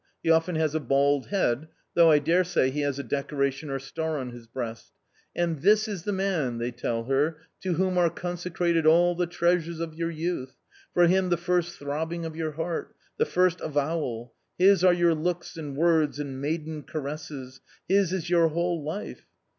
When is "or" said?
3.69-3.77